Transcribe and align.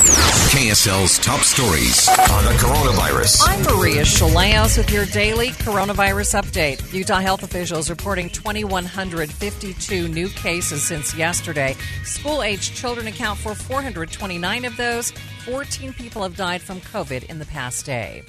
KSL's 0.00 1.18
top 1.18 1.40
stories 1.40 2.08
on 2.08 2.44
the 2.44 2.52
coronavirus. 2.52 3.42
I'm 3.46 3.62
Maria 3.76 4.02
Shilaos 4.02 4.78
with 4.78 4.90
your 4.90 5.04
daily 5.06 5.48
coronavirus 5.50 6.40
update. 6.40 6.92
Utah 6.94 7.20
health 7.20 7.42
officials 7.42 7.90
reporting 7.90 8.30
2,152 8.30 10.08
new 10.08 10.28
cases 10.30 10.82
since 10.82 11.14
yesterday. 11.14 11.76
School 12.04 12.42
aged 12.42 12.74
children 12.74 13.08
account 13.08 13.38
for 13.38 13.54
429 13.54 14.64
of 14.64 14.76
those. 14.78 15.10
14 15.44 15.92
people 15.92 16.22
have 16.22 16.34
died 16.34 16.62
from 16.62 16.80
COVID 16.80 17.24
in 17.24 17.38
the 17.38 17.46
past 17.46 17.84
day. 17.84 18.22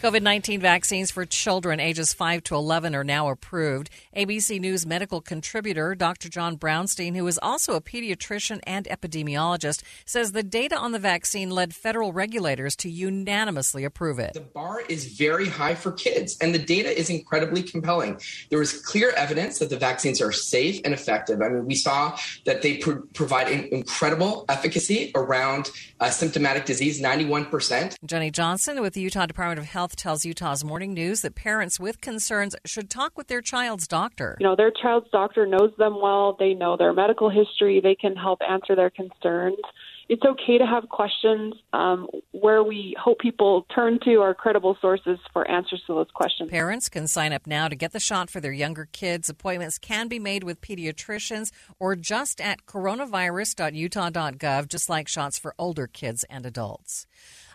COVID 0.00 0.22
19 0.22 0.62
vaccines 0.62 1.10
for 1.10 1.26
children 1.26 1.78
ages 1.78 2.14
5 2.14 2.42
to 2.44 2.54
11 2.54 2.94
are 2.94 3.04
now 3.04 3.28
approved. 3.28 3.90
ABC 4.16 4.58
News 4.58 4.86
medical 4.86 5.20
contributor 5.20 5.94
Dr. 5.94 6.30
John 6.30 6.56
Brownstein, 6.56 7.14
who 7.14 7.26
is 7.26 7.38
also 7.42 7.74
a 7.74 7.82
pediatrician 7.82 8.60
and 8.66 8.86
epidemiologist, 8.86 9.82
says 10.06 10.32
the 10.32 10.42
data 10.42 10.74
on 10.74 10.92
the 10.92 10.98
vaccine 10.98 11.50
led 11.50 11.74
federal 11.74 12.14
regulators 12.14 12.74
to 12.76 12.88
unanimously 12.88 13.84
approve 13.84 14.18
it. 14.18 14.32
The 14.32 14.40
bar 14.40 14.80
is 14.88 15.18
very 15.18 15.48
high 15.48 15.74
for 15.74 15.92
kids, 15.92 16.38
and 16.40 16.54
the 16.54 16.58
data 16.58 16.98
is 16.98 17.10
incredibly 17.10 17.62
compelling. 17.62 18.18
There 18.48 18.62
is 18.62 18.72
clear 18.80 19.10
evidence 19.10 19.58
that 19.58 19.68
the 19.68 19.76
vaccines 19.76 20.22
are 20.22 20.32
safe 20.32 20.80
and 20.82 20.94
effective. 20.94 21.42
I 21.42 21.50
mean, 21.50 21.66
we 21.66 21.74
saw 21.74 22.16
that 22.46 22.62
they 22.62 22.78
pr- 22.78 23.00
provide 23.12 23.48
incredible 23.50 24.46
efficacy 24.48 25.12
around 25.14 25.70
uh, 26.00 26.08
symptomatic 26.08 26.64
disease 26.64 27.02
91%. 27.02 27.96
Jenny 28.06 28.30
Johnson 28.30 28.80
with 28.80 28.94
the 28.94 29.02
Utah 29.02 29.26
Department 29.26 29.58
of 29.58 29.66
Health 29.66 29.89
Health 29.90 29.96
tells 29.96 30.24
Utah's 30.24 30.62
Morning 30.62 30.94
News 30.94 31.22
that 31.22 31.34
parents 31.34 31.80
with 31.80 32.00
concerns 32.00 32.54
should 32.64 32.88
talk 32.88 33.18
with 33.18 33.26
their 33.26 33.40
child's 33.40 33.88
doctor. 33.88 34.36
You 34.38 34.46
know, 34.46 34.54
their 34.54 34.70
child's 34.70 35.10
doctor 35.10 35.46
knows 35.46 35.72
them 35.78 36.00
well, 36.00 36.36
they 36.38 36.54
know 36.54 36.76
their 36.76 36.92
medical 36.92 37.28
history, 37.28 37.80
they 37.80 37.96
can 37.96 38.14
help 38.14 38.38
answer 38.48 38.76
their 38.76 38.90
concerns. 38.90 39.58
It's 40.08 40.22
okay 40.24 40.58
to 40.58 40.66
have 40.66 40.88
questions. 40.88 41.54
Um, 41.72 42.08
where 42.32 42.62
we 42.62 42.94
hope 43.00 43.18
people 43.18 43.66
turn 43.74 43.98
to 44.04 44.20
are 44.20 44.34
credible 44.34 44.76
sources 44.80 45.18
for 45.32 45.50
answers 45.50 45.82
to 45.86 45.94
those 45.94 46.10
questions. 46.14 46.50
Parents 46.50 46.88
can 46.88 47.08
sign 47.08 47.32
up 47.32 47.46
now 47.46 47.68
to 47.68 47.76
get 47.76 47.92
the 47.92 48.00
shot 48.00 48.30
for 48.30 48.40
their 48.40 48.52
younger 48.52 48.88
kids. 48.92 49.28
Appointments 49.28 49.78
can 49.78 50.08
be 50.08 50.18
made 50.18 50.44
with 50.44 50.60
pediatricians 50.60 51.50
or 51.78 51.96
just 51.96 52.40
at 52.40 52.66
coronavirus.utah.gov, 52.66 54.68
just 54.68 54.88
like 54.88 55.08
shots 55.08 55.38
for 55.38 55.54
older 55.58 55.86
kids 55.86 56.24
and 56.30 56.46
adults. 56.46 57.06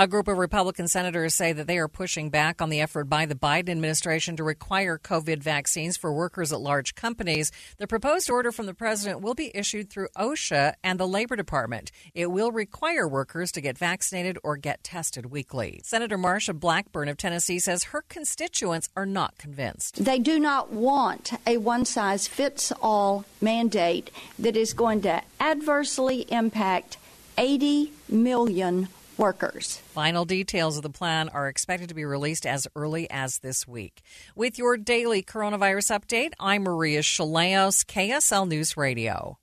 A 0.00 0.06
group 0.06 0.28
of 0.28 0.38
Republican 0.38 0.86
senators 0.86 1.34
say 1.34 1.52
that 1.52 1.66
they 1.66 1.76
are 1.76 1.88
pushing 1.88 2.30
back 2.30 2.62
on 2.62 2.70
the 2.70 2.80
effort 2.80 3.06
by 3.06 3.26
the 3.26 3.34
Biden 3.34 3.68
administration 3.70 4.36
to 4.36 4.44
require 4.44 4.96
COVID 4.96 5.42
vaccines 5.42 5.96
for 5.96 6.12
workers 6.12 6.52
at 6.52 6.60
large 6.60 6.94
companies. 6.94 7.50
The 7.78 7.88
proposed 7.88 8.30
order 8.30 8.52
from 8.52 8.66
the 8.66 8.74
president 8.74 9.22
will 9.22 9.34
be 9.34 9.50
issued 9.56 9.90
through 9.90 10.06
OSHA 10.16 10.74
and 10.84 11.00
the 11.00 11.08
Labor 11.08 11.34
Department. 11.34 11.90
It 12.14 12.30
will 12.30 12.52
require 12.52 13.08
workers 13.08 13.50
to 13.50 13.60
get 13.60 13.76
vaccinated 13.76 14.38
or 14.44 14.56
get 14.56 14.84
tested 14.84 15.32
weekly. 15.32 15.80
Senator 15.82 16.16
Marsha 16.16 16.54
Blackburn 16.54 17.08
of 17.08 17.16
Tennessee 17.16 17.58
says 17.58 17.82
her 17.90 18.02
constituents 18.08 18.90
are 18.94 19.04
not 19.04 19.36
convinced. 19.36 20.04
They 20.04 20.20
do 20.20 20.38
not 20.38 20.70
want 20.70 21.32
a 21.44 21.56
one 21.56 21.84
size 21.84 22.28
fits 22.28 22.72
all 22.80 23.24
mandate 23.40 24.12
that 24.38 24.56
is 24.56 24.74
going 24.74 25.02
to 25.02 25.22
adversely 25.40 26.20
impact 26.30 26.98
80 27.36 27.90
million 28.08 28.86
workers. 29.18 29.76
Final 29.92 30.24
details 30.24 30.76
of 30.76 30.82
the 30.82 30.90
plan 30.90 31.28
are 31.28 31.48
expected 31.48 31.88
to 31.88 31.94
be 31.94 32.04
released 32.04 32.46
as 32.46 32.68
early 32.76 33.10
as 33.10 33.38
this 33.38 33.66
week. 33.66 34.02
With 34.34 34.58
your 34.58 34.76
daily 34.76 35.22
coronavirus 35.22 35.98
update, 35.98 36.32
I'm 36.38 36.62
Maria 36.62 37.00
Shilaos, 37.00 37.84
KSL 37.84 38.48
News 38.48 38.76
Radio. 38.76 39.38